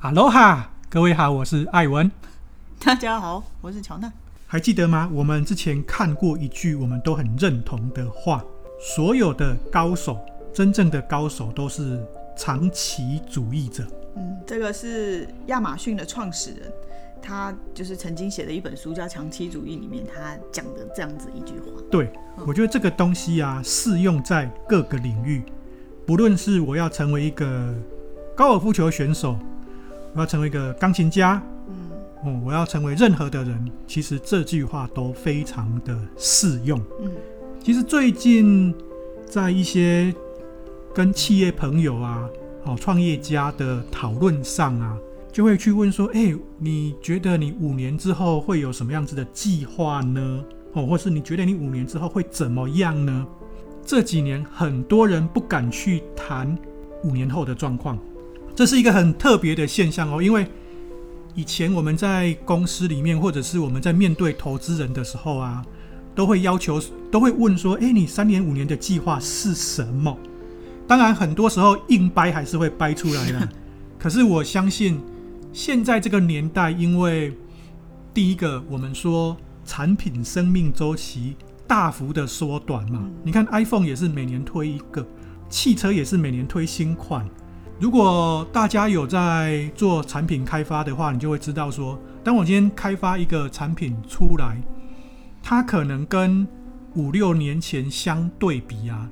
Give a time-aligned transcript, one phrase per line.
[0.00, 2.10] 哈喽哈，各位好，我是艾文。
[2.80, 4.12] 大家好，我是乔娜。
[4.48, 5.08] 还记得吗？
[5.12, 8.44] 我们之前看过一句我们都很认同的话：
[8.80, 10.18] 所有的高手，
[10.52, 12.04] 真正的高手都是
[12.36, 13.86] 长期主义者。
[14.16, 16.72] 嗯，这个是亚马逊的创始人，
[17.22, 21.66] 他就是曾经写的一本书叫《长期主义》，里面他讲的这样子一句话。
[21.88, 22.12] 对，
[22.44, 25.44] 我觉得这个东西啊，适用在各个领域，
[26.06, 27.74] 不论是我要成为一个
[28.36, 29.38] 高尔夫球选手。
[30.14, 31.74] 我要成为一个钢琴家，嗯，
[32.22, 36.78] 哦，我要成为任何的人，其实这句话都非常的适用。
[37.00, 37.10] 嗯，
[37.64, 38.74] 其实最近
[39.24, 40.14] 在一些
[40.92, 42.28] 跟企业朋友啊，
[42.64, 44.98] 哦，创业家的讨论上啊，
[45.32, 50.44] 就会去问说，哎，你觉得你五年之后会有什么样子的计划呢？
[50.74, 53.26] 哦，或是你觉得你五年之后会怎么样呢？
[53.84, 56.56] 这几年很多人不敢去谈
[57.04, 57.98] 五年后的状况。
[58.54, 60.46] 这是一个很特别的现象哦，因为
[61.34, 65.64] 以前我们在公司里面，或者是我们在面对投资人的时候啊，
[66.14, 66.80] 都会要求，
[67.10, 70.16] 都会问说：“诶，你三年五年的计划是什么？”
[70.86, 73.48] 当然，很多时候硬掰还是会掰出来的。
[73.98, 75.00] 可是我相信，
[75.52, 77.32] 现在这个年代，因为
[78.12, 81.36] 第一个，我们说产品生命周期
[81.72, 85.02] 大幅的缩短嘛，你看 iPhone 也是每年推一个，
[85.48, 87.26] 汽车也是每年推新款。
[87.80, 94.60] 如果大家有在做产品开发的话，你就会知道说，当我今天开发一个产品出来，
[95.42, 96.46] 它可能跟
[96.94, 99.08] 五六年前相对比啊，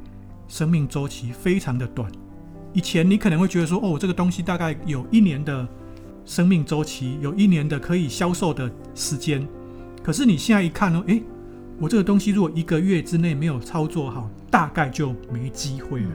[0.47, 2.12] 生命周期非常的短。
[2.74, 5.67] 以前你可能会觉得说，哦，这个东西大概有一年的
[6.27, 9.48] 生命周期，有一年的可以销售的时间。
[10.02, 11.22] 可是你现在一看呢，诶，
[11.81, 16.11] 我这个东西如果一个月之内没有操作好，大概就没机会了。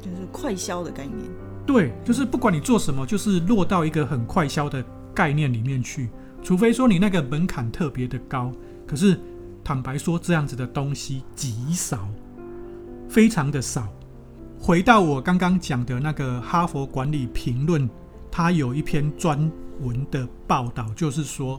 [0.00, 1.16] 就是快销的概念。
[1.64, 6.10] 对，就是不管你做什么，就是落到一个很快销的概念里面去。
[6.42, 8.52] 除非说你那个门槛特别的高，
[8.86, 9.18] 可是
[9.62, 12.06] 坦白说，这样子的东西极少，
[13.08, 13.88] 非常的少。
[14.58, 17.88] 回到我刚刚讲的那个《哈佛管理评论》，
[18.30, 21.58] 它有一篇专文的报道，就是说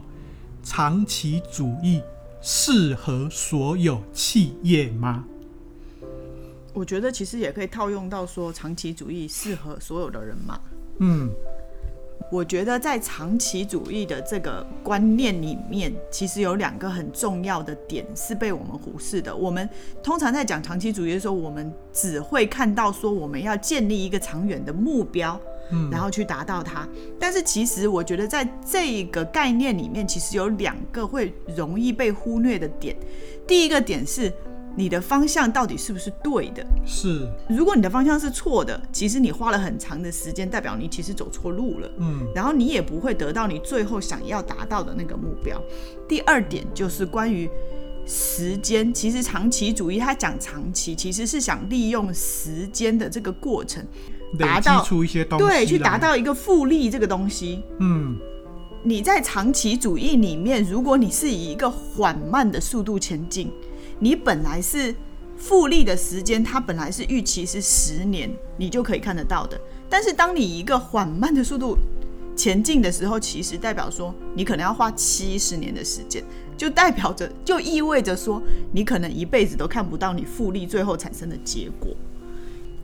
[0.62, 2.00] 长期主义
[2.40, 5.24] 适合所有企业吗？
[6.72, 10.60] 我觉得其实也可以套用到说，长期主义适合所有的人嘛。
[10.98, 11.30] 嗯，
[12.30, 19.34] 我觉得在长期主义的这个观念里面，其实有两个很重要的点是被我们忽视的。
[19.34, 19.68] 我们
[20.02, 25.40] 通常在讲长期主义的时候，我们只会看到说我们要建立一个长远的目标，
[25.70, 26.86] 嗯，然后去达到它。
[27.18, 32.96] 但是其实我觉得在这个概念里面，其实有两个会容易被忽略的点。
[33.46, 34.32] 第一个点是。
[34.78, 36.62] 你的方向到底是不是对的？
[36.84, 37.26] 是。
[37.48, 41.90] 如果你的方向是错的，其实你花了很长的时间，代表你其实走错路了。
[41.96, 42.26] 嗯。
[42.34, 45.58] 然后你也不会得到你最后想要达到的那个目标。
[46.06, 47.48] 第二点就是关于
[48.04, 53.82] 时间，其实长期主义它讲长期，其实是想利用时间的这个过程，
[54.38, 57.62] 达到出一些东西，对，去达到一个复利这个东西。
[57.80, 58.16] 嗯。
[58.82, 63.50] 你在长期主义里面，如果你是以一个缓慢的速度前进。
[63.98, 64.94] 你本来是
[65.36, 69.58] 复利的时间，它本来是预期是十年，你就可以看得到的。
[69.88, 71.76] 但是当你一个缓慢的速度
[72.36, 76.22] 前进的时候，其实代表说你可能要花七十年的时间，
[76.56, 81.96] 就代表着就意味着说你可能一辈子都看不到你复利最后产生的结果。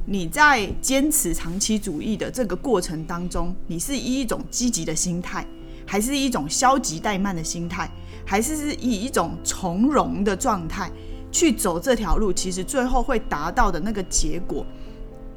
[0.04, 5.46] 你在坚持长期主义的这个过程当中，你是以一种积极的心态，
[5.86, 7.90] 还是一种消极怠慢的心态？
[8.24, 10.90] 还是是以一种从容的状态
[11.30, 14.64] 去走这条路，其实最后会达到的那个结果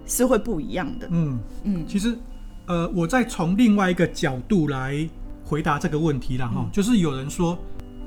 [0.06, 1.08] 是会不一样的。
[1.12, 2.16] 嗯嗯，其实
[2.68, 5.08] 呃，我再从另外一个角度来
[5.44, 7.58] 回答这个问题了哈，嗯、就是有人说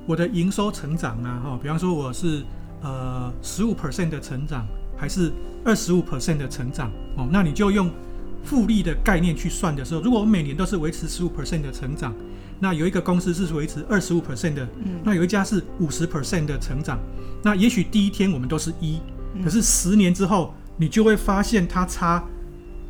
[0.07, 2.45] 我的营收成长啊哈，比方说我是
[2.81, 4.67] 呃十五 percent 的成长，
[4.99, 5.33] 还是
[5.65, 7.91] 二十五 percent 的成长哦，那你就用
[8.45, 12.13] 复利的概念去算的时候，如果我每年都是维持十五 percent 的成长。
[12.61, 16.99] 那有一个公司是维持二十五 percent 的，嗯、那有一家是五十 percent 的成长。
[17.41, 18.99] 那也许第一天我们都是一、
[19.37, 22.25] 嗯，可是十年之后，你就会发现它差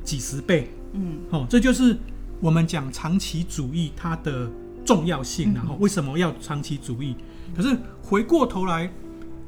[0.02, 0.70] 几十倍。
[0.94, 1.94] 嗯，哦，这就是
[2.40, 4.50] 我们讲长期主义它的
[4.86, 5.52] 重要性。
[5.52, 7.14] 然后为什么要长期主义？
[7.48, 8.90] 嗯、可是回过头来，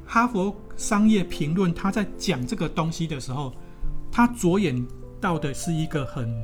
[0.04, 3.52] 哈佛商业评论他在讲这个东西的时候，
[4.10, 4.86] 他着眼
[5.20, 6.34] 到的是一个很。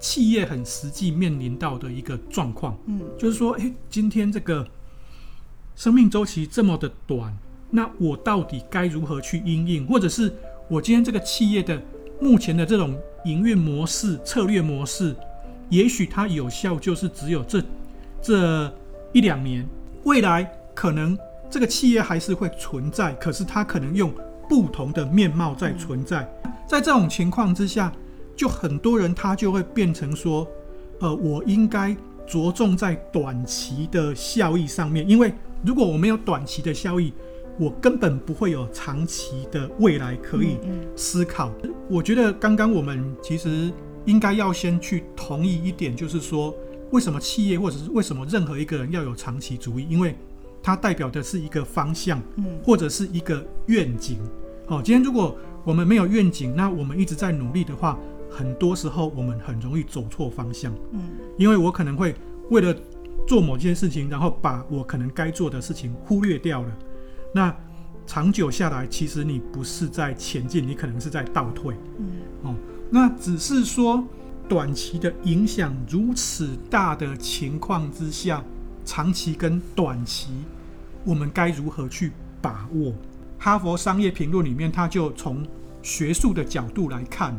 [0.00, 4.64] 企业很实际面临到的一个状况，嗯，就是说，诶，今天这个
[5.74, 7.36] 生命周期这么的短，
[7.68, 9.84] 那我到底该如何去应应？
[9.88, 10.32] 或者是
[10.68, 11.82] 我今天这个企业的
[12.20, 15.16] 目前的这种营运模式、策略模式，
[15.68, 17.60] 也许它有效就是只有这
[18.22, 18.72] 这
[19.12, 19.68] 一两年，
[20.04, 20.44] 未来
[20.76, 21.18] 可能
[21.50, 24.12] 这个企业还是会存在，可是它可能用
[24.48, 26.28] 不同的面貌在存在。
[26.66, 27.92] 在这种情况之下，
[28.36, 30.46] 就很多人他就会变成说，
[31.00, 31.96] 呃，我应该
[32.26, 35.32] 着重在短期的效益上面，因为
[35.64, 37.12] 如果我没有短期的效益，
[37.58, 40.58] 我根本不会有长期的未来可以
[40.94, 41.50] 思考。
[41.88, 43.72] 我觉得刚刚我们其实
[44.04, 46.54] 应该要先去同意一点，就是说，
[46.90, 49.86] 为什么企业或者是为什么任何一个人要有长期主义？
[49.88, 50.14] 因为
[50.68, 52.22] 它代表的是一个方向，
[52.62, 54.18] 或者是一个愿景。
[54.66, 55.34] 哦，今天如果
[55.64, 57.98] 我们没有愿景，那我们一直在努力的话，
[58.30, 60.70] 很多时候我们很容易走错方向。
[60.92, 61.00] 嗯，
[61.38, 62.14] 因为我可能会
[62.50, 62.76] 为了
[63.26, 66.78] 做某件事情，然后把我可能该做的事情忽略掉了。
[67.32, 67.56] 那
[68.06, 71.74] 长久下来，其实你不是在前进，你可能是在倒退。
[71.98, 72.06] 嗯，
[72.42, 72.54] 哦，
[72.90, 74.04] 那只是说
[74.46, 78.44] 短期的影响如此大的情况之下，
[78.84, 80.28] 长期跟短期，
[81.08, 82.12] 我们该如何去
[82.42, 82.92] 把握？
[83.38, 85.42] 哈佛商业评论里面，他就从
[85.80, 87.34] 学术的角度来看，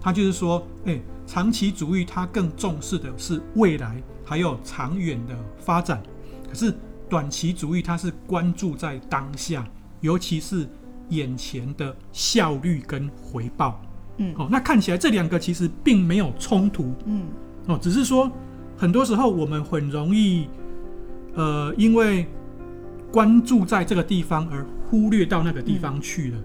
[0.00, 6.02] 他就是说，诶，长期主义它更重视的是未来还有长远的发展，
[6.48, 6.74] 可是。
[7.10, 9.68] 短期主义，它是关注在当下，
[10.00, 10.66] 尤其是
[11.10, 13.78] 眼前的效率跟回报。
[14.16, 16.94] 嗯，哦，那看起来这两个其实并没有冲突。
[17.04, 17.26] 嗯，
[17.66, 18.32] 哦，只是说
[18.78, 20.48] 很多时候我们很容易，
[21.34, 22.26] 呃，因为
[23.12, 26.38] 关注在这个地方而忽略到那个地方去了。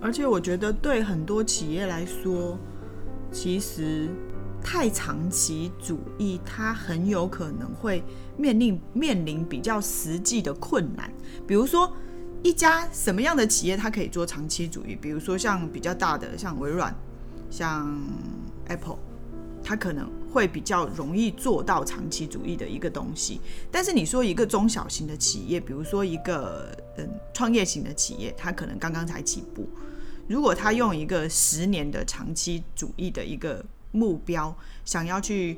[0.00, 2.58] 而且我觉得对很多企业来说，
[3.30, 4.08] 其实。
[4.62, 8.02] 太长期主义，它很有可能会
[8.36, 11.08] 面临面临比较实际的困难。
[11.46, 11.94] 比如说，
[12.42, 14.96] 一家什么样的企业它可以做长期主义？
[15.00, 16.92] 比如说像比较大的，像微软、
[17.48, 17.96] 像
[18.66, 18.98] Apple，
[19.62, 23.40] 它可能会比较容易做到长期主义的一个东西。
[23.70, 29.66] 但是你说一个中小型的企业，比如说一个嗯创业型的企业，它可能刚刚才起步，
[30.28, 34.54] 如果它用一个十年的长期主义的一个目标
[34.84, 35.56] 想要去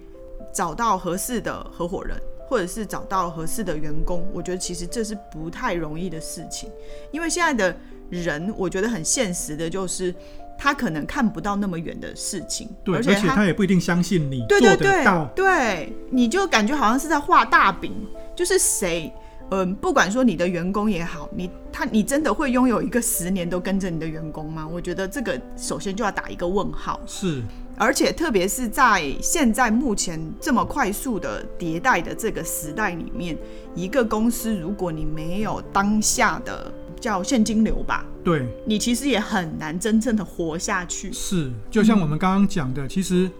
[0.54, 2.16] 找到合适的合伙人，
[2.48, 6.70] 或者是找到合适的员工，我觉得其实这是不太容易的事情。
[7.10, 7.76] 因为现在的
[8.10, 10.14] 人，我觉得很现实的，就是
[10.58, 15.24] 他可能看不到那么远的事情，对，而且他，他也不一定相信你对对对做得到。
[15.36, 17.94] 对，你就感觉好像是在画大饼，
[18.34, 19.12] 就是谁，
[19.50, 24.66] 嗯，不管说你的员工也好，你他你真的会拥有一个十年都跟着你的员工吗？
[24.66, 27.00] 我觉得这个首先就要打一个问号。
[27.06, 27.40] 是。
[27.80, 33.38] 而且，特别是在现在目前这么快速的迭代的这个时代里面，
[33.72, 41.12] 一个公司如果你没有当下的叫现金流吧，对，你其实也很难真正的活下去。
[41.12, 43.30] 是，就像我们刚刚讲的，嗯，其实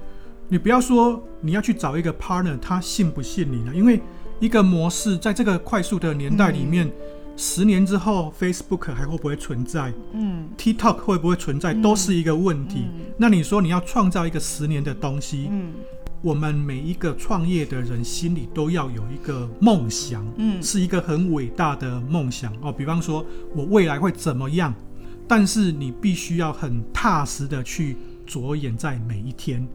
[0.49, 3.73] 你不要说你要去找一个 partner，他信不信你呢？
[3.75, 4.01] 因为
[4.41, 6.87] 一个模式在这个快速的年代里面。
[6.87, 6.93] 嗯
[7.41, 9.95] 十年之后，Facebook 还会不会存在？
[10.13, 11.73] 嗯，TikTok 会不会存在？
[11.73, 12.87] 都是一个问题。
[13.17, 15.73] 那你说你要创造一个十年的东西，嗯，
[16.21, 22.73] 我们每一个创业的人心里都要有一个梦想，嗯，是一个很伟大的梦想哦。
[22.73, 23.25] 比方说，
[23.55, 24.75] 我未来会怎么样？
[25.27, 29.67] 但是你必须要很踏实的去着眼在每一天。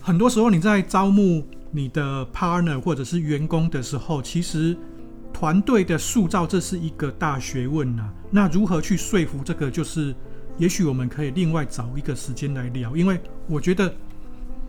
[0.00, 4.76] 很多时候你在招募你的 partner 或者是员工的时候，其实。
[5.34, 8.12] 团队的塑造，这是一个大学问啊。
[8.30, 10.14] 那如何去说服这个，就是
[10.58, 12.94] 也许我们可以另外找一个时间来聊。
[12.94, 13.92] 因为我觉得，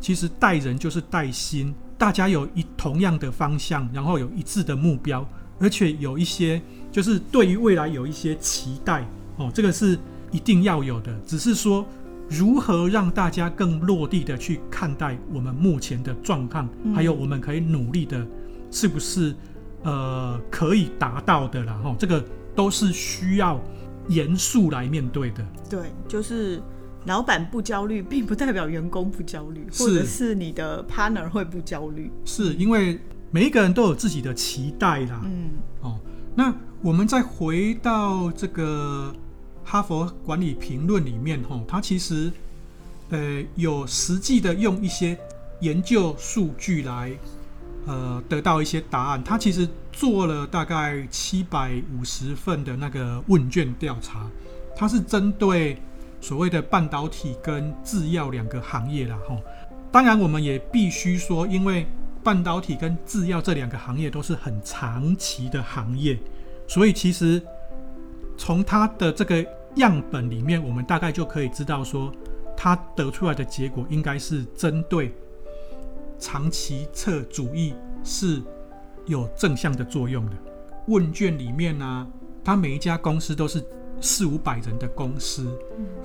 [0.04, 5.26] 其实带人就是带心，大家有一同样的方向，然后有一致的目标，
[5.60, 9.08] 而且有一些就是对于未来有一些期待
[9.38, 9.98] 哦，这个是
[10.30, 11.18] 一定要有的。
[11.26, 11.86] 只是说，
[12.30, 18.28] 如何让大家更落地的去看待我们目前的状况，还有我们可以努力的，
[18.70, 19.34] 是不是？
[19.86, 22.24] 呃，可以达到的啦，哈，这个
[22.56, 23.60] 都是需要
[24.08, 25.46] 严肃来面对的。
[25.70, 26.62] 对，就是
[27.06, 32.12] 老板不焦虑，并不代表员工不焦虑，或者是你的 partner 会不焦虑。
[32.26, 33.00] 是因为
[33.32, 35.22] 每一个人都有自己的期待啦。
[35.26, 35.50] 嗯，
[35.82, 36.00] 哦，
[36.36, 39.14] 那我们再回到这个
[39.64, 42.32] 哈佛管理评论里面，哈，它其实
[43.10, 45.18] 呃有实际的用一些
[45.62, 47.12] 研究数据来。
[47.86, 49.22] 呃，得到一些答案。
[49.22, 54.26] 他其实做了大概七百五十份的那个问卷调查，
[54.74, 55.82] 它是针对
[56.24, 59.20] 所谓的半导体跟制药两个行业啦。
[59.28, 59.38] 吼，
[59.92, 61.86] 当然我们也必须说，因为
[62.24, 66.18] 半导体跟制药这两个行业都是很长期的行业，
[66.68, 67.42] 所以其实
[68.38, 72.12] 从它的这个样本里面，我们大概就可以知道说。
[72.56, 75.12] 它得出来的结果应该是针对
[76.20, 78.42] 长期测主义是
[79.08, 80.34] 有正向的作用的。
[80.88, 82.08] 问卷里面呢、啊，
[82.44, 83.62] 他每一家公司都是
[84.02, 85.48] 四五百人的公司，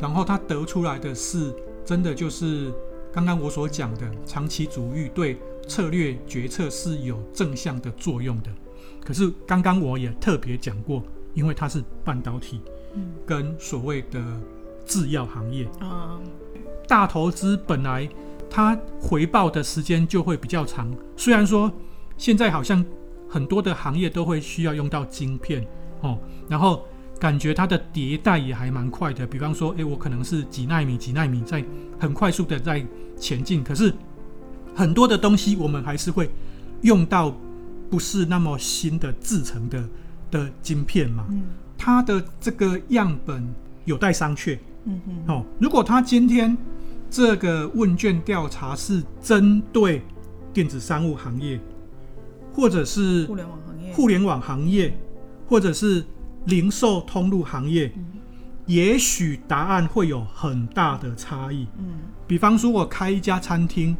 [0.00, 1.54] 然后他得出来的是
[1.84, 2.72] 真的就是
[3.12, 8.50] 刚刚我所讲的长期主义对策略决策是有正向的作用的。
[9.04, 11.02] 可是刚刚我也特别讲过，
[11.34, 12.60] 因为它是半导体，
[13.26, 14.22] 跟所谓的
[14.86, 15.66] 制药行业，
[16.86, 18.08] 大投资本来
[18.50, 20.90] 它回报的时间就会比较长。
[21.16, 21.72] 虽然说
[22.16, 22.84] 现在好像
[23.28, 25.66] 很多的行业都会需要用到晶片
[26.00, 26.18] 哦，
[26.48, 26.86] 然后
[27.18, 29.26] 感觉它的迭代也还蛮快的。
[29.26, 31.64] 比方说，诶，我可能是几纳米、几纳米在
[31.98, 32.84] 很快速的在
[33.18, 33.92] 前进，可是
[34.74, 36.30] 很多的东西我们还是会
[36.82, 37.34] 用到
[37.90, 39.88] 不是那么新的制成的
[40.30, 41.26] 的晶片嘛。
[41.76, 43.46] 它的这个样本
[43.84, 44.58] 有待商榷。
[44.84, 45.34] 嗯哼。
[45.34, 46.56] 哦，如果他今天
[47.10, 50.02] 这个问卷调查是针对
[50.52, 51.58] 电子商务行业，
[52.52, 54.96] 或者是互联网行业，互联网行业，
[55.48, 56.04] 或者是
[56.46, 58.04] 零售通路行业，嗯、
[58.66, 61.66] 也许答案会有很大的差异。
[61.78, 63.96] 嗯，比方说，我开一家餐厅，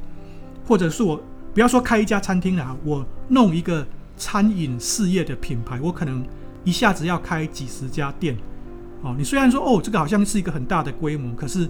[0.66, 1.20] 或者是我
[1.52, 6.24] 不要说开一家餐厅了，我弄一个餐饮事业的品牌，我可能。
[6.64, 8.36] 一下子要开几十家店，
[9.00, 11.66] 哦，你虽然说哦，这个好像是一个很大的规模，可是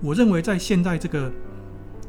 [0.00, 1.32] 我认为在现在这个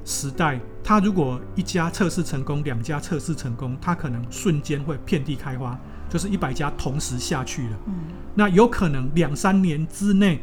[0.05, 7.77] 时代，它如果一家测试成功，两家测试成功，它可能瞬间会遍地开花，就是一百家同时下去了。
[7.87, 7.93] 嗯，
[8.35, 10.39] 那有可能两三年之内，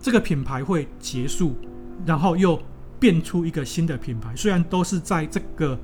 [0.00, 1.56] 这个品牌会结束，
[2.04, 2.60] 然后又
[2.98, 4.34] 变出一个新的品牌。
[4.36, 5.78] 虽然都是在这个，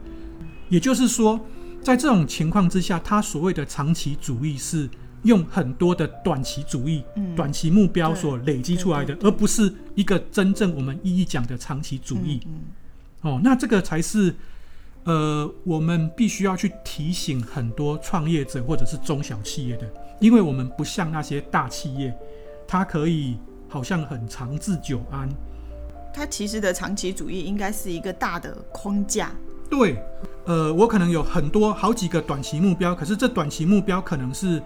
[0.68, 1.40] 也就是说，
[1.82, 4.88] 在这种情况之下，他所谓的长期主义是。
[5.24, 12.40] 用很多的短期主义、嗯、短期目标所累积出来的，而不是一个真正我们意义讲的长期主义。
[12.44, 12.52] 嗯
[13.22, 14.34] 嗯、哦，那这个才是
[15.04, 19.86] 呃，我们必须要去提醒很多创业者或者是中小企业的，
[20.20, 22.14] 因为我们不像那些大企业，
[22.66, 23.36] 它可以
[23.68, 25.28] 好像很长治久安。
[26.12, 29.30] 它其实的长期主义应该是一个大的框架。
[29.68, 29.96] 对，
[30.44, 34.62] 呃，我可能有很多好几个短期目标，可是这短期目标可能是。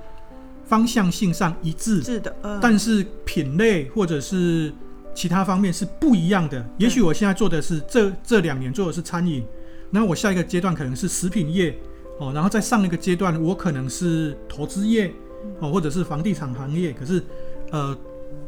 [0.68, 4.74] 方向性上一致，是的，呃、但是品类或者是
[5.14, 6.66] 其他方面是不一样的。
[6.76, 9.46] 也许我现在做的是这这两年做的是餐饮，
[9.90, 11.76] 那我下一个阶段可能是食品业
[12.18, 15.12] 哦，然后在上一个阶段我可能是投资业
[15.60, 16.92] 哦，或者是房地产行业。
[16.92, 17.22] 可是
[17.70, 17.96] 呃，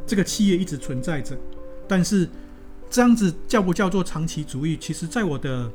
[0.06, 1.36] 这个企业一直存在着，
[1.86, 2.28] 但是
[2.90, 4.76] 这样子叫不叫做长期主义？
[4.76, 5.70] 其实在我的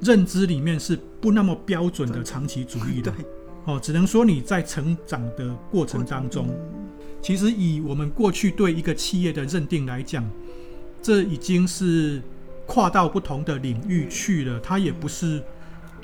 [0.00, 3.12] 认知里面是不那么标准的长期主义的。
[3.66, 6.48] 哦，只能说你在成长的过程当中，
[7.22, 10.22] 其实以我们过去对一个企业的认定来讲，
[11.00, 12.20] 这已经是
[12.66, 15.42] 跨到不同的领域去了，它也不是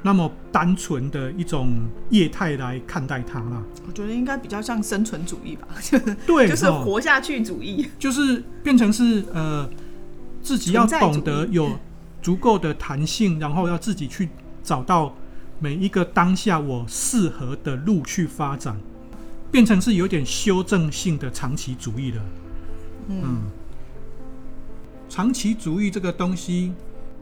[0.02, 3.62] 那么单纯的一种业态来看待它了。
[3.87, 5.69] 我觉得应该比较像生存主义吧，
[6.26, 9.69] 对，就是活下去主义，就是变成是呃
[10.43, 11.79] 自己要懂得有
[12.23, 14.29] 足够的弹性，然后要自己去
[14.62, 15.14] 找到。
[15.62, 18.81] 每一个当下我适合的路去发展，
[19.50, 22.23] 变成是有点修正性的长期主义了。
[23.09, 23.43] 嗯，嗯，
[25.11, 26.73] 长期主义这个东西，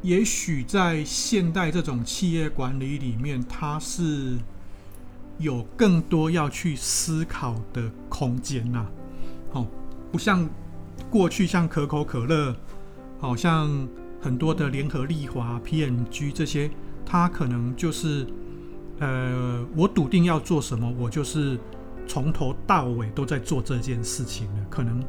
[0.02, 4.36] 也许在现代这种企业管理里面，它是
[5.38, 8.86] 有更多要去思考的空间呐。
[9.52, 9.66] 哦，
[10.12, 10.46] 不像
[11.08, 12.54] 过去像可口可乐，
[13.18, 13.88] 好像
[14.20, 16.70] 很多的联合利华、PNG 这些。
[17.06, 18.26] 他可能就是，
[18.98, 21.58] 呃，我笃定要做什么，我就是
[22.06, 24.62] 从头到尾都在做这件事情的。
[24.68, 25.02] 可能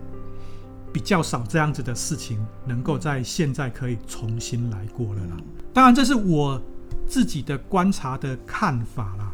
[0.91, 5.37] 比较少这样子的事情能够在现在可以重新来过了啦。
[5.73, 6.61] 当然，这是我
[7.07, 9.33] 自己的观察的看法啦。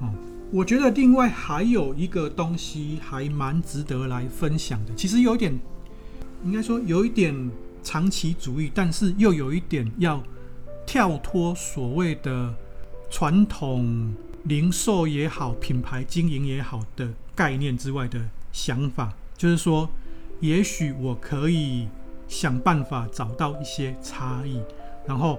[0.00, 0.14] 哦，
[0.50, 4.94] 我觉得另外还有一个东西还蛮值得来分享的。
[4.94, 5.58] 其实有点，
[6.44, 7.50] 应该说有一点
[7.82, 10.22] 长期主义，但是又有一点要。
[10.86, 12.52] 跳脱所谓的
[13.08, 14.12] 传统
[14.44, 18.20] 零售也好、品牌经营也好的概念之外的
[18.50, 19.88] 想法，就是说，
[20.40, 21.88] 也许我可以
[22.26, 24.60] 想办法找到一些差异，
[25.06, 25.38] 然后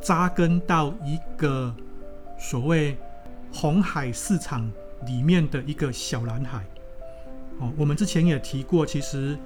[0.00, 1.74] 扎根到一个
[2.38, 2.96] 所谓
[3.52, 4.70] 红海市场
[5.06, 6.64] 里面的一个小蓝海。
[7.58, 9.38] 哦，我们之前也提过，其实。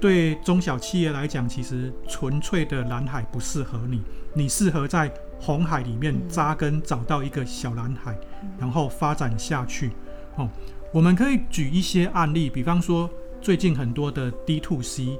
[0.00, 4.02] 对中小企业来讲，其实纯粹的蓝海不适合你，
[4.34, 5.08] 你适合在
[5.38, 8.18] 红海里面扎根，找到一个小蓝海，
[8.58, 9.92] 然后发展下去。
[10.34, 10.48] 哦，
[10.92, 13.08] 我们可以举一些案例，比方说
[13.42, 15.18] 最近很多的 D to C，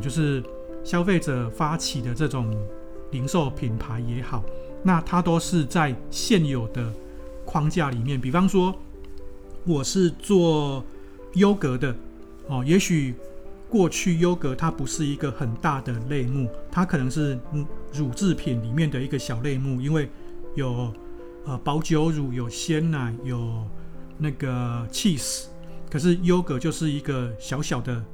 [0.00, 0.42] 就是
[0.82, 2.52] 消费者发起的这种
[3.12, 4.44] 零售品牌也好，
[4.82, 6.92] 那它都是在现有的
[7.44, 8.20] 框架里面。
[8.20, 8.74] 比方说，
[9.64, 10.84] 我是做
[11.34, 11.94] 优格的
[12.48, 13.14] 哦，也许
[13.70, 17.38] 过去优格它不是一个很大的类目，它可能是
[17.92, 20.10] 乳制品里面的一个小类目，因为
[20.56, 20.92] 有
[21.44, 23.64] 呃保酒乳、有鲜奶、有
[24.18, 25.44] 那个 cheese，
[25.90, 28.04] 可是优格就是一个小小的。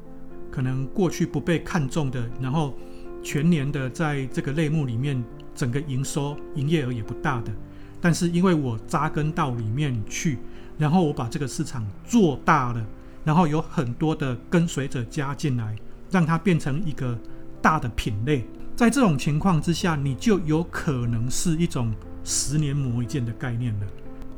[0.52, 2.74] 可能过去不被看重的，然后
[3.22, 5.22] 全年的在这个类目里面，
[5.54, 7.52] 整个营收、营业额也不大的，
[8.00, 10.40] 但是因为我扎根到里面去，
[10.76, 12.84] 然后我把这个市场做大了，
[13.22, 15.76] 然后有很多的跟随者加进来，
[16.10, 17.16] 让它变成一个
[17.62, 18.44] 大的品类。
[18.74, 23.86] 在这种情况之下，你就有可能是一种十年磨一剑的概念了。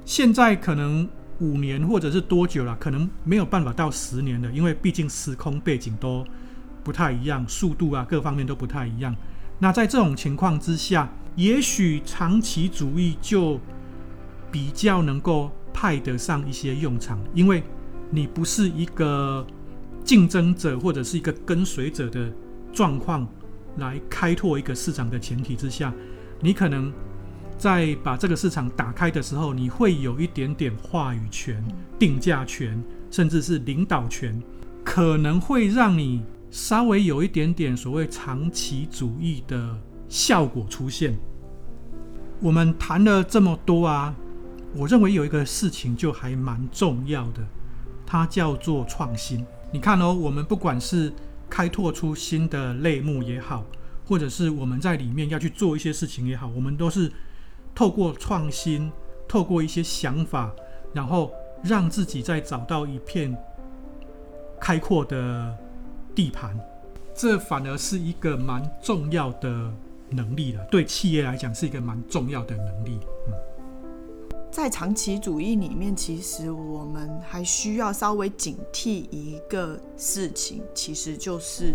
[0.05, 1.09] 现在可能。
[1.41, 2.77] 五年或者是多久了？
[2.79, 6.25] 可能没有办法到十年的，因为毕竟时空背景都
[6.85, 9.15] 不太一样，速度啊各方面都不太一样。
[9.59, 13.59] 那在这种情况之下，也许长期主义就
[14.51, 17.62] 比较能够派得上一些用场，因为
[18.11, 19.47] 你不是一个
[20.05, 22.33] 竞争者或者是一个跟随者的
[22.73, 23.27] 状况
[23.79, 25.93] 来开拓一个市场的前提之下，
[26.41, 26.93] 你可能。
[27.62, 31.64] 在把这个市场打开的时候，你会有一点点话语权、
[31.97, 34.42] 定价权，甚至是领导权，
[34.83, 39.78] 可能会让你稍微有一点点所谓长期主义的
[40.09, 41.16] 效果出现。
[42.40, 44.12] 我们谈了这么多啊，
[44.75, 47.47] 我认为有一个事情就还蛮重要的，
[48.04, 49.47] 它叫做创新。
[49.71, 51.12] 你看哦，我们不管是
[51.49, 53.64] 开拓出新的类目也好，
[54.04, 57.12] 或者是我们在里面要去做一些事情也好，我们都是。
[57.75, 58.93] 透过创新，
[59.26, 60.52] 透过一些想法，
[60.93, 63.37] 然后让自己再找到一片
[64.61, 65.57] 开阔的
[66.14, 66.59] 地盘，
[67.14, 69.73] 这反而是一个蛮重要的
[70.11, 70.64] 能力了。
[70.70, 72.99] 对企业来讲，是一个蛮重要的能力。
[73.29, 73.35] 嗯，
[74.51, 81.75] 在长期主义里面，其实我们还需要稍微警惕一个事情，其实就是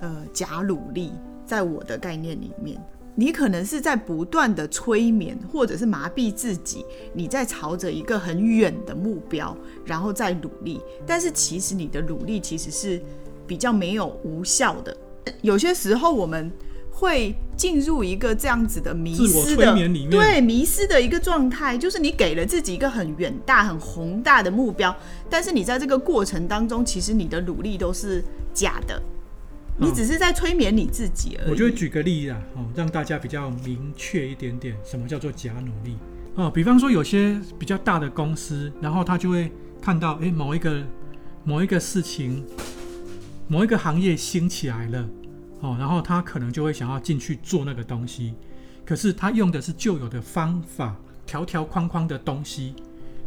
[0.00, 1.12] 呃假努力。
[1.46, 2.82] 在我的概念里面。
[3.16, 10.80] 你可能是在不断的催眠，或者是麻痹自己，你在朝着一个很远的目标，然后再努力。
[11.06, 13.00] 但是其实你的努力其实是
[13.46, 14.96] 比较没有无效的。
[15.42, 16.50] 有些时候我们
[16.90, 19.74] 会进入一个这样子的迷失的，
[20.10, 24.94] 对，迷失的一个状态，就是你给了自己一个很远大、很宏大的目标，
[25.30, 28.22] 但是你在这个过程当中，其实你的努力都是
[28.52, 29.00] 假的。
[29.76, 31.50] 你只是在催眠你自己而已。
[31.50, 35.96] 我就会举个例子啊，哦，让大家比较明确一点点，什么叫做假努力
[36.36, 36.48] 哦。
[36.48, 39.50] 比方说，有些比较大的公司，然后他就会
[39.82, 40.84] 看到，诶，某一个
[41.42, 42.46] 某一个事情，
[43.48, 45.08] 某一个行业兴起来了，
[45.60, 48.34] 哦，然后他可能就会想要进去做那个东西，
[48.86, 52.74] 可是他用的是旧有的方法，条条框框的东西，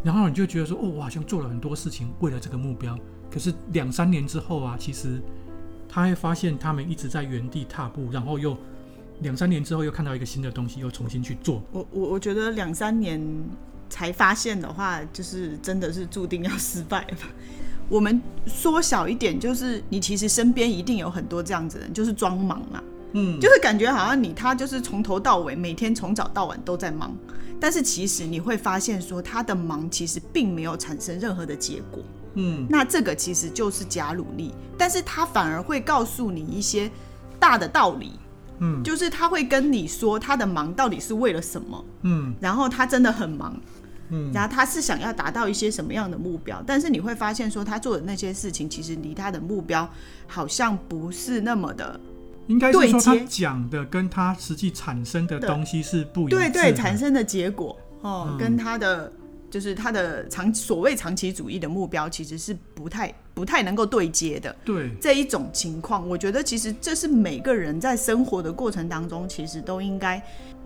[0.02, 2.98] 然后你就觉得说，哦，我好像做了很多事情，为了这个目标，
[3.30, 5.22] 可是两三年之后啊，其实。
[5.90, 8.56] 他会发现他们一直在原地踏步，然后又
[9.22, 11.62] 两三年之后又看到一个新的东西，又重新去做。
[11.72, 13.22] 我我我觉得两三年
[13.90, 17.18] 才发现的话，就是真的是注定要失败了。
[17.90, 27.16] 我们缩小一点，就是你其实身边一定有很多这样子的人，就是装忙啊，嗯，就是感觉好像你他就是从头到尾每天从早到晚都在忙，
[27.62, 32.04] 但是其实你会发现说他的忙其实并没有产生任何的结果。
[32.40, 36.90] 嗯，那这个其实就是假努力，但是他反而会告诉你一些
[37.40, 38.12] 大的道理，
[38.60, 43.60] 嗯，就是他会跟你说他的忙到底是为了什么，嗯，然后他真的很忙，
[44.10, 49.90] 嗯，然后他是想要达到一些什么样的目标，但是你会发现说他做的那些事情其实离他的目标
[50.28, 52.00] 好像不是那么的，
[52.46, 59.12] 应该是说他讲的跟他实际产生的东西是不一样，对对，产生的结果哦，跟他的。
[59.50, 64.56] 就是他的长所谓长期主义的目标，其实是不太不太能够对接的。
[64.66, 70.22] 对这一种情况，我觉得其实这是每个人在生活的过程当中，其实都应该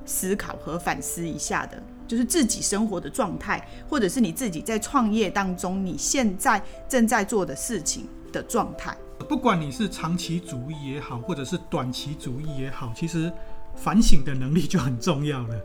[0.06, 1.82] 思考和反思一下的。
[2.08, 8.94] 就是自己生活的状态，或者是你自己在创业当中，你现在正在做的事情的状态。
[9.30, 13.32] 不管你是长期主义也好，或者是短期主义也好，其实
[13.78, 15.56] 反省的能力就很重要了，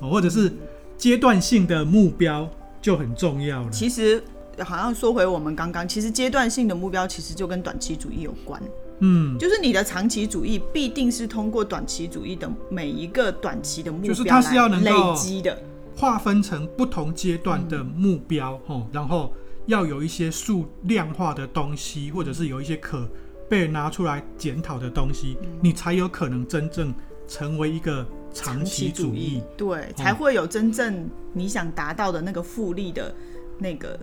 [0.00, 0.52] 或者是
[0.98, 2.46] 阶段性的目标。
[2.80, 3.70] 就很重要了。
[3.70, 4.22] 其实，
[4.60, 8.62] 好像说回我们刚刚，其实阶段性的目标其实就跟短期主义有关。
[9.00, 15.60] 嗯，就是你的长期主义必定是通过短期主义的每一个短期的目标，就是它是要能累积的，
[15.96, 19.34] 划分成不同阶段的目标，嗯，然后
[19.66, 23.08] 要有一些数量化的东西，或者是有一些可
[23.48, 26.94] 被拿出来检讨的东西，嗯你才有可能真正
[27.26, 28.06] 成为一个
[28.42, 29.42] 长期主义。
[29.56, 33.14] 对，才会有真正你想达到的那个复利的
[33.58, 33.98] 那个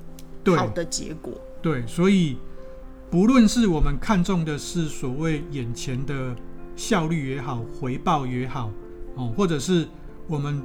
[0.56, 1.34] 好的结果。
[1.62, 2.38] 对，所以
[3.10, 6.36] 不论是我们看重的是所谓眼前的
[6.76, 8.72] 效率也好，回报也好，
[9.16, 9.88] 哦，或者是
[10.28, 10.62] 我们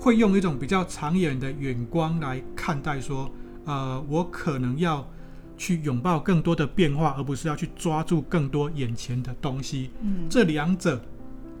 [0.00, 3.30] 会用一种比较长远的眼光来看待，说，
[3.64, 5.08] 呃，我可能要
[5.56, 9.90] 去拥抱更多的变化，而不是要去抓住更多眼前的东西。
[10.00, 11.00] 嗯，这两者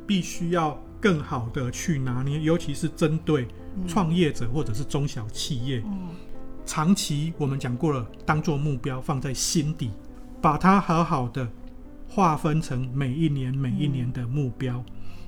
[0.06, 3.46] 必须要更好的去拿捏，尤其是针对
[3.86, 5.82] 创业者或者是中小企业。
[5.84, 6.08] 嗯
[6.64, 9.90] 长期我们讲过了，当做目标放在心底，
[10.40, 11.46] 把它好好的
[12.08, 14.80] 划分成每一年每一年的目标，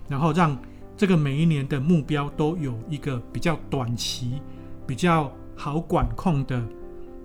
[0.08, 0.56] 然后让
[0.96, 4.40] 这个每一年的目标都有一个比较短期、
[4.86, 6.64] 比较好管控的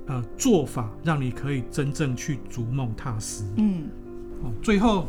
[0.08, 3.44] 呃做法，让你可以真正去逐梦踏实。
[3.58, 3.90] 嗯
[4.44, 5.08] 哦，最后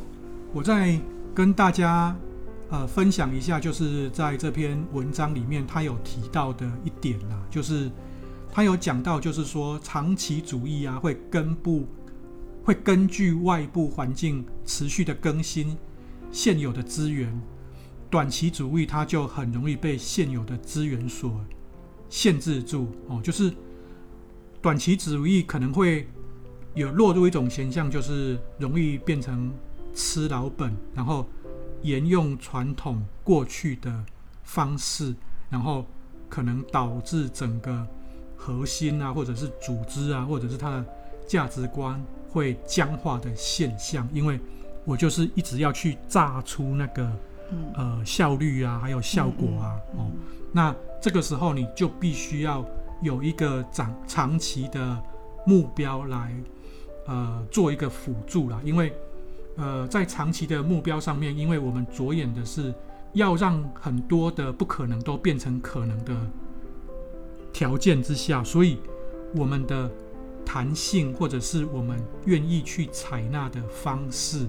[0.52, 1.00] 我再
[1.34, 2.14] 跟大家
[2.70, 7.90] 呃分享一下，就是在这篇文章里面他有提到的一点啦，就是
[8.50, 11.86] 他有讲到，就是说长期主义啊会根部
[12.64, 15.76] 会根据外部环境持续的更新
[16.30, 17.30] 现有的资源，
[18.08, 21.40] 短期主义它就很容易被现有的资源所
[22.08, 23.52] 限制住哦，就是
[24.62, 26.06] 短期主义可能会。
[26.74, 29.52] 有落入一种现象，就是容易变成
[29.92, 31.28] 吃老本，然后
[31.82, 34.04] 沿用传统过去的
[34.42, 35.14] 方式，
[35.48, 35.84] 然后
[36.28, 37.86] 可能导致整个
[38.36, 40.84] 核心啊，或者是组织啊，或者是它的
[41.26, 44.08] 价值观会僵化的现象。
[44.12, 44.38] 因为
[44.84, 47.10] 我就是一直要去榨出那个
[47.74, 50.10] 呃效率啊，还有效果啊，哦，
[50.52, 52.64] 那这个时候你就必须要
[53.02, 55.02] 有一个长长期的
[55.44, 56.34] 目标来。
[57.06, 58.92] 呃，做一个辅助啦，因为
[59.60, 62.72] 呃，在长期的目标上面，因为我们着眼的是
[63.12, 66.16] 要让很多的不可能都变成可能的
[67.52, 68.78] 条件之下，所以
[69.36, 69.90] 我们的
[70.46, 74.46] 弹性或者是我们愿意去采纳的方式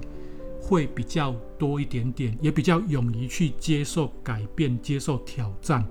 [0.61, 5.85] 会比较多一点点，也比较勇于去接受改变、接受挑战，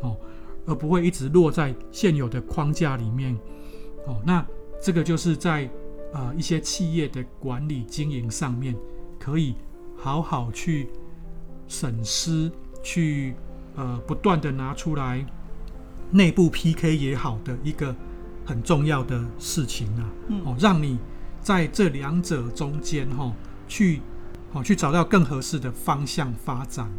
[0.00, 0.16] 哦，
[0.64, 3.36] 而不会一直落在现有的框架里面，
[4.06, 4.46] 哦，那
[4.80, 5.68] 这个就是在。
[6.12, 8.74] 呃，一些企业的管理经营上面，
[9.18, 9.54] 可以
[9.96, 10.88] 好好去
[11.68, 12.50] 审视，
[12.82, 13.34] 去
[13.76, 15.24] 呃不断的拿出来
[16.10, 17.94] 内部 PK 也好的一个
[18.44, 20.98] 很重要的事情啊，嗯、哦，让你
[21.40, 23.32] 在这两者中间哈、哦，
[23.68, 24.00] 去
[24.52, 26.90] 哦去找到更合适的方向发展，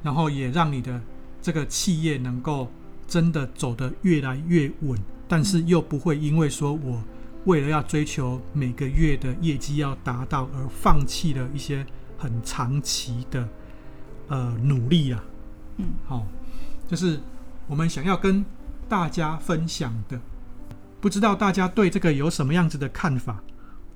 [0.00, 1.02] 然后也让你的
[1.42, 2.68] 这个企业能够
[3.08, 7.02] 真的走得越来越稳，但是又不会因为说我。
[7.44, 11.84] 为了要追求每个月的业绩要达到，而放弃了一些
[12.18, 13.48] 很长期的
[14.28, 15.24] 呃努力啊。
[15.78, 16.26] 嗯，好、哦，
[16.86, 17.20] 就是
[17.66, 18.44] 我们想要跟
[18.88, 20.20] 大家分享的。
[21.00, 23.42] 不知道大家对这个有什么样子的看法，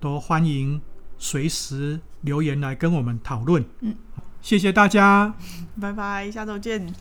[0.00, 0.80] 都欢迎
[1.18, 3.62] 随时留言来跟我们讨论。
[3.80, 3.94] 嗯，
[4.40, 5.34] 谢谢大家，
[5.78, 6.94] 拜拜，下周见。